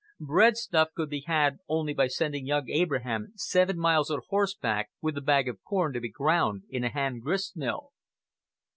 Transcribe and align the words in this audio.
Breadstuff 0.19 0.87
could 0.95 1.11
be 1.11 1.25
had 1.27 1.59
only 1.69 1.93
by 1.93 2.07
sending 2.07 2.47
young 2.47 2.67
Abraham 2.71 3.33
seven 3.35 3.77
miles 3.77 4.09
on 4.09 4.19
horseback 4.29 4.89
with 4.99 5.15
a 5.15 5.21
bag 5.21 5.47
of 5.47 5.61
corn 5.63 5.93
to 5.93 5.99
be 6.01 6.09
ground 6.09 6.63
in 6.71 6.83
a 6.83 6.89
hand 6.89 7.21
grist 7.21 7.55
mill. 7.55 7.91